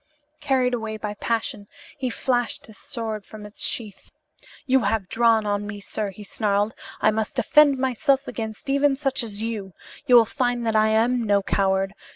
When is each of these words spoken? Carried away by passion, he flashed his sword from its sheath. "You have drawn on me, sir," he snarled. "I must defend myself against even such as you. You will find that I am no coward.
Carried 0.39 0.73
away 0.73 0.97
by 0.97 1.13
passion, 1.13 1.67
he 1.95 2.09
flashed 2.09 2.65
his 2.65 2.79
sword 2.79 3.23
from 3.23 3.45
its 3.45 3.63
sheath. 3.63 4.09
"You 4.65 4.79
have 4.79 5.07
drawn 5.09 5.45
on 5.45 5.67
me, 5.67 5.79
sir," 5.79 6.09
he 6.09 6.23
snarled. 6.23 6.73
"I 7.01 7.11
must 7.11 7.35
defend 7.35 7.77
myself 7.77 8.27
against 8.27 8.67
even 8.67 8.95
such 8.95 9.21
as 9.21 9.43
you. 9.43 9.73
You 10.07 10.15
will 10.15 10.25
find 10.25 10.65
that 10.65 10.75
I 10.75 10.87
am 10.87 11.21
no 11.21 11.43
coward. 11.43 11.93